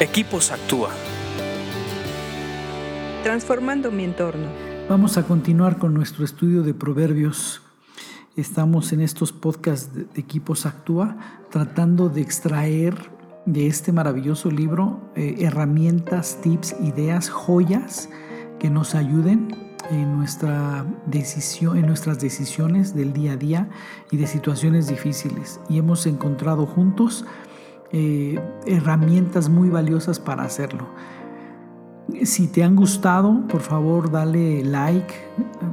Equipos 0.00 0.50
Actúa. 0.50 0.90
Transformando 3.22 3.92
mi 3.92 4.02
entorno. 4.02 4.48
Vamos 4.88 5.16
a 5.16 5.22
continuar 5.22 5.78
con 5.78 5.94
nuestro 5.94 6.24
estudio 6.24 6.64
de 6.64 6.74
proverbios. 6.74 7.62
Estamos 8.34 8.92
en 8.92 9.00
estos 9.00 9.30
podcasts 9.30 9.94
de 9.94 10.20
Equipos 10.20 10.66
Actúa 10.66 11.16
tratando 11.48 12.08
de 12.08 12.22
extraer 12.22 13.08
de 13.46 13.68
este 13.68 13.92
maravilloso 13.92 14.50
libro 14.50 15.12
eh, 15.14 15.36
herramientas, 15.38 16.40
tips, 16.42 16.74
ideas, 16.82 17.30
joyas 17.30 18.08
que 18.58 18.70
nos 18.70 18.96
ayuden 18.96 19.74
en, 19.92 20.16
nuestra 20.16 20.84
decisión, 21.06 21.78
en 21.78 21.86
nuestras 21.86 22.18
decisiones 22.18 22.96
del 22.96 23.12
día 23.12 23.34
a 23.34 23.36
día 23.36 23.68
y 24.10 24.16
de 24.16 24.26
situaciones 24.26 24.88
difíciles. 24.88 25.60
Y 25.68 25.78
hemos 25.78 26.04
encontrado 26.06 26.66
juntos 26.66 27.24
eh, 27.92 28.40
herramientas 28.66 29.48
muy 29.48 29.68
valiosas 29.68 30.18
para 30.18 30.42
hacerlo. 30.42 30.88
Si 32.24 32.48
te 32.48 32.62
han 32.62 32.76
gustado, 32.76 33.46
por 33.48 33.60
favor 33.60 34.10
dale 34.10 34.62
like, 34.64 35.14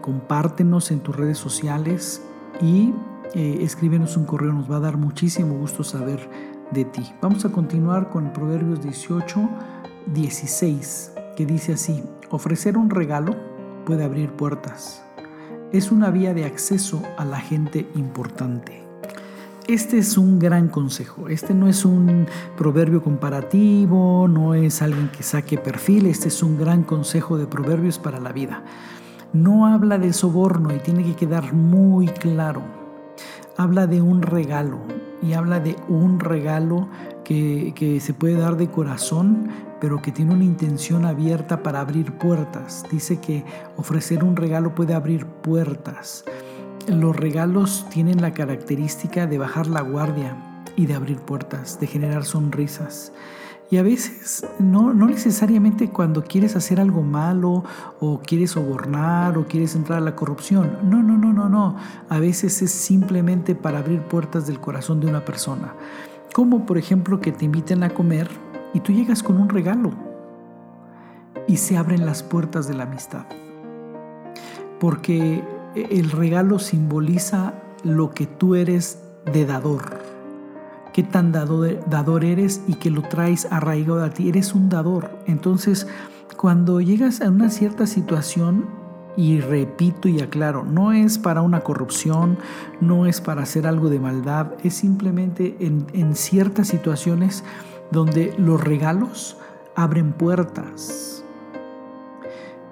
compártenos 0.00 0.90
en 0.90 1.00
tus 1.00 1.16
redes 1.16 1.38
sociales 1.38 2.22
y 2.60 2.94
eh, 3.34 3.58
escríbenos 3.62 4.16
un 4.16 4.24
correo, 4.24 4.52
nos 4.52 4.70
va 4.70 4.76
a 4.76 4.80
dar 4.80 4.96
muchísimo 4.96 5.54
gusto 5.54 5.84
saber 5.84 6.28
de 6.72 6.84
ti. 6.84 7.12
Vamos 7.20 7.44
a 7.44 7.50
continuar 7.50 8.10
con 8.10 8.32
Proverbios 8.32 8.82
18, 8.82 9.48
16, 10.14 11.12
que 11.36 11.46
dice 11.46 11.74
así, 11.74 12.02
ofrecer 12.30 12.78
un 12.78 12.90
regalo 12.90 13.34
puede 13.84 14.04
abrir 14.04 14.30
puertas. 14.32 15.04
Es 15.72 15.90
una 15.90 16.10
vía 16.10 16.34
de 16.34 16.44
acceso 16.44 17.02
a 17.18 17.24
la 17.24 17.38
gente 17.38 17.86
importante. 17.94 18.84
Este 19.66 19.96
es 19.96 20.18
un 20.18 20.38
gran 20.38 20.68
consejo. 20.68 21.28
Este 21.30 21.54
no 21.54 21.68
es 21.68 21.86
un 21.86 22.26
proverbio 22.54 23.02
comparativo, 23.02 24.28
no 24.28 24.52
es 24.52 24.82
alguien 24.82 25.08
que 25.08 25.22
saque 25.22 25.56
perfil, 25.56 26.04
este 26.04 26.28
es 26.28 26.42
un 26.42 26.58
gran 26.58 26.82
consejo 26.82 27.38
de 27.38 27.46
proverbios 27.46 27.98
para 27.98 28.20
la 28.20 28.30
vida. 28.30 28.62
No 29.32 29.66
habla 29.66 29.96
de 29.96 30.12
soborno 30.12 30.74
y 30.74 30.80
tiene 30.80 31.02
que 31.02 31.16
quedar 31.16 31.54
muy 31.54 32.08
claro. 32.08 32.60
Habla 33.56 33.86
de 33.86 34.02
un 34.02 34.20
regalo 34.20 34.80
y 35.22 35.32
habla 35.32 35.60
de 35.60 35.76
un 35.88 36.20
regalo 36.20 36.88
que, 37.24 37.72
que 37.74 38.00
se 38.00 38.12
puede 38.12 38.34
dar 38.34 38.58
de 38.58 38.70
corazón, 38.70 39.48
pero 39.80 40.02
que 40.02 40.12
tiene 40.12 40.34
una 40.34 40.44
intención 40.44 41.06
abierta 41.06 41.62
para 41.62 41.80
abrir 41.80 42.12
puertas. 42.18 42.84
Dice 42.90 43.18
que 43.18 43.46
ofrecer 43.78 44.24
un 44.24 44.36
regalo 44.36 44.74
puede 44.74 44.92
abrir 44.92 45.24
puertas. 45.24 46.22
Los 46.88 47.16
regalos 47.16 47.86
tienen 47.88 48.20
la 48.20 48.34
característica 48.34 49.26
de 49.26 49.38
bajar 49.38 49.66
la 49.66 49.80
guardia 49.80 50.36
y 50.76 50.86
de 50.86 50.94
abrir 50.94 51.18
puertas, 51.18 51.80
de 51.80 51.86
generar 51.86 52.24
sonrisas. 52.24 53.12
Y 53.70 53.78
a 53.78 53.82
veces 53.82 54.46
no, 54.58 54.92
no 54.92 55.06
necesariamente 55.06 55.88
cuando 55.88 56.22
quieres 56.24 56.56
hacer 56.56 56.78
algo 56.80 57.02
malo 57.02 57.64
o 58.00 58.20
quieres 58.20 58.50
sobornar 58.50 59.38
o 59.38 59.46
quieres 59.46 59.74
entrar 59.74 59.98
a 59.98 60.02
la 60.02 60.14
corrupción. 60.14 60.78
No, 60.82 61.02
no, 61.02 61.16
no, 61.16 61.32
no, 61.32 61.48
no. 61.48 61.76
A 62.10 62.18
veces 62.18 62.60
es 62.60 62.70
simplemente 62.70 63.54
para 63.54 63.78
abrir 63.78 64.02
puertas 64.02 64.46
del 64.46 64.60
corazón 64.60 65.00
de 65.00 65.06
una 65.06 65.24
persona. 65.24 65.74
Como 66.34 66.66
por 66.66 66.76
ejemplo 66.76 67.20
que 67.20 67.32
te 67.32 67.46
inviten 67.46 67.82
a 67.82 67.90
comer 67.90 68.28
y 68.74 68.80
tú 68.80 68.92
llegas 68.92 69.22
con 69.22 69.40
un 69.40 69.48
regalo 69.48 69.92
y 71.48 71.56
se 71.56 71.78
abren 71.78 72.04
las 72.04 72.22
puertas 72.22 72.68
de 72.68 72.74
la 72.74 72.84
amistad. 72.84 73.24
Porque 74.78 75.42
el 75.74 76.10
regalo 76.10 76.58
simboliza 76.58 77.54
lo 77.82 78.10
que 78.10 78.26
tú 78.26 78.54
eres 78.54 79.02
de 79.32 79.46
dador. 79.46 80.00
Qué 80.92 81.02
tan 81.02 81.32
dador, 81.32 82.24
eres 82.24 82.62
y 82.68 82.74
que 82.74 82.90
lo 82.90 83.02
traes 83.02 83.48
arraigado 83.50 84.04
a 84.04 84.10
ti. 84.10 84.28
Eres 84.28 84.54
un 84.54 84.68
dador. 84.68 85.10
Entonces, 85.26 85.88
cuando 86.36 86.80
llegas 86.80 87.20
a 87.20 87.30
una 87.30 87.50
cierta 87.50 87.86
situación, 87.86 88.84
y 89.16 89.40
repito 89.40 90.08
y 90.08 90.20
aclaro, 90.20 90.64
no 90.64 90.92
es 90.92 91.18
para 91.18 91.42
una 91.42 91.60
corrupción, 91.60 92.36
no 92.80 93.06
es 93.06 93.20
para 93.20 93.42
hacer 93.42 93.64
algo 93.64 93.88
de 93.88 94.00
maldad, 94.00 94.48
es 94.64 94.74
simplemente 94.74 95.56
en, 95.60 95.86
en 95.92 96.16
ciertas 96.16 96.66
situaciones 96.66 97.44
donde 97.92 98.34
los 98.38 98.60
regalos 98.60 99.36
abren 99.76 100.12
puertas 100.12 101.23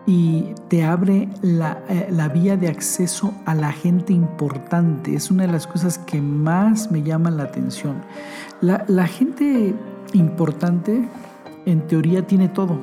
y 0.07 0.55
te 0.69 0.85
abre 0.85 1.29
eh, 1.43 2.09
la, 2.11 2.29
vía 2.29 2.57
de 2.57 2.69
acceso 2.69 3.33
a 3.45 3.55
la 3.55 3.73
gente 3.73 4.13
importante. 4.13 5.15
Es 5.15 5.31
una 5.31 5.47
de 5.47 5.53
las 5.53 5.67
cosas 5.67 5.99
que 5.99 6.21
más 6.21 6.91
me 6.91 7.03
llaman 7.03 7.37
la 7.37 7.45
atención. 7.45 7.97
La, 8.61 8.85
la 8.89 9.07
gente 9.07 9.75
importante 10.13 11.09
en 11.67 11.87
teoría 11.87 12.27
tiene 12.27 12.49
todo. 12.49 12.79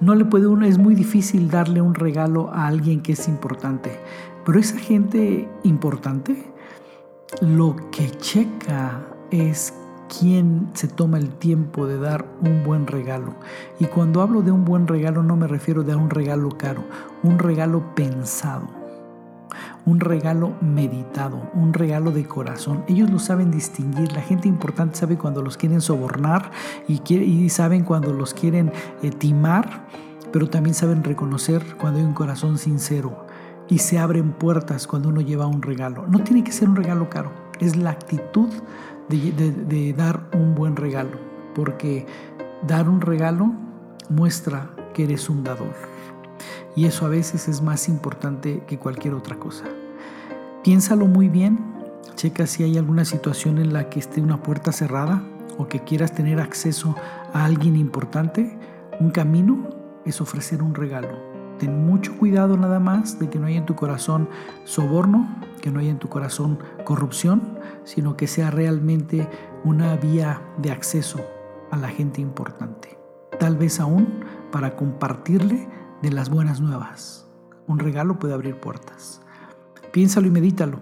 No 0.00 0.14
le 0.14 0.24
puede 0.24 0.46
uno, 0.46 0.64
es 0.64 0.78
muy 0.78 0.94
difícil 0.94 1.50
darle 1.50 1.80
un 1.82 1.94
regalo 1.94 2.50
a 2.52 2.66
alguien 2.66 3.02
que 3.02 3.12
es 3.12 3.28
importante. 3.28 3.98
Pero 4.46 4.58
esa 4.58 4.78
gente 4.78 5.48
importante 5.64 6.50
lo 7.40 7.76
que 7.90 8.10
checa 8.10 9.02
es 9.30 9.74
quién 10.18 10.68
se 10.74 10.88
toma 10.88 11.18
el 11.18 11.30
tiempo 11.30 11.86
de 11.86 11.98
dar 11.98 12.26
un 12.42 12.64
buen 12.64 12.86
regalo. 12.86 13.34
Y 13.78 13.86
cuando 13.86 14.22
hablo 14.22 14.42
de 14.42 14.50
un 14.50 14.64
buen 14.64 14.86
regalo 14.86 15.22
no 15.22 15.36
me 15.36 15.46
refiero 15.46 15.84
a 15.90 15.96
un 15.96 16.10
regalo 16.10 16.50
caro, 16.50 16.84
un 17.22 17.38
regalo 17.38 17.94
pensado, 17.94 18.66
un 19.86 20.00
regalo 20.00 20.54
meditado, 20.60 21.50
un 21.54 21.72
regalo 21.72 22.10
de 22.10 22.26
corazón. 22.26 22.84
Ellos 22.88 23.10
lo 23.10 23.18
saben 23.18 23.50
distinguir. 23.50 24.12
La 24.12 24.22
gente 24.22 24.48
importante 24.48 24.96
sabe 24.96 25.16
cuando 25.16 25.42
los 25.42 25.56
quieren 25.56 25.80
sobornar 25.80 26.50
y, 26.88 27.00
y 27.14 27.48
saben 27.48 27.84
cuando 27.84 28.12
los 28.12 28.34
quieren 28.34 28.72
eh, 29.02 29.10
timar, 29.10 29.86
pero 30.32 30.48
también 30.48 30.74
saben 30.74 31.04
reconocer 31.04 31.76
cuando 31.76 32.00
hay 32.00 32.04
un 32.04 32.14
corazón 32.14 32.58
sincero. 32.58 33.26
Y 33.68 33.78
se 33.78 34.00
abren 34.00 34.32
puertas 34.32 34.88
cuando 34.88 35.10
uno 35.10 35.20
lleva 35.20 35.46
un 35.46 35.62
regalo. 35.62 36.04
No 36.08 36.18
tiene 36.24 36.42
que 36.42 36.50
ser 36.50 36.68
un 36.68 36.74
regalo 36.74 37.08
caro, 37.08 37.30
es 37.60 37.76
la 37.76 37.90
actitud 37.90 38.48
de, 39.10 39.94
dar 39.96 40.28
un 40.32 40.54
buen 40.54 40.76
regalo, 40.76 41.18
porque 41.54 42.06
dar 42.66 42.88
un 42.88 43.00
regalo 43.00 43.52
muestra 44.08 44.70
que 44.94 45.04
eres 45.04 45.28
un 45.28 45.42
dador. 45.42 45.74
Y 46.76 46.86
eso 46.86 47.06
a 47.06 47.08
veces 47.08 47.48
es 47.48 47.62
más 47.62 47.88
importante 47.88 48.62
que 48.66 48.78
cualquier 48.78 49.14
otra 49.14 49.36
cosa. 49.36 49.64
Piénsalo 50.62 51.06
muy 51.06 51.28
bien, 51.28 51.58
checa 52.14 52.46
si 52.46 52.62
hay 52.62 52.78
alguna 52.78 53.04
situación 53.04 53.58
en 53.58 53.72
la 53.72 53.88
que 53.90 53.98
esté 53.98 54.20
una 54.20 54.42
puerta 54.42 54.72
cerrada 54.72 55.22
o 55.58 55.66
que 55.66 55.80
quieras 55.80 56.14
tener 56.14 56.40
acceso 56.40 56.94
a 57.32 57.44
alguien 57.44 57.76
importante. 57.76 58.58
Un 59.00 59.10
camino 59.10 59.68
es 60.04 60.20
ofrecer 60.20 60.62
un 60.62 60.74
regalo. 60.74 61.18
Ten 61.58 61.86
mucho 61.86 62.16
cuidado 62.16 62.56
nada 62.56 62.80
más 62.80 63.18
de 63.18 63.28
que 63.28 63.38
no 63.38 63.46
haya 63.46 63.58
en 63.58 63.66
tu 63.66 63.74
corazón 63.74 64.28
soborno, 64.64 65.28
que 65.60 65.70
no 65.70 65.80
haya 65.80 65.90
en 65.90 65.98
tu 65.98 66.08
corazón 66.08 66.58
corrupción, 66.84 67.58
sino 67.84 68.16
que 68.16 68.26
sea 68.26 68.50
realmente 68.50 69.28
una 69.64 69.96
vía 69.96 70.42
de 70.58 70.70
acceso 70.70 71.20
a 71.70 71.76
la 71.76 71.88
gente 71.88 72.20
importante. 72.20 72.98
Tal 73.38 73.56
vez 73.56 73.80
aún 73.80 74.24
para 74.50 74.76
compartirle 74.76 75.68
de 76.02 76.10
las 76.10 76.30
buenas 76.30 76.60
nuevas. 76.60 77.26
Un 77.66 77.78
regalo 77.78 78.18
puede 78.18 78.34
abrir 78.34 78.56
puertas. 78.56 79.22
Piénsalo 79.92 80.26
y 80.26 80.30
medítalo. 80.30 80.80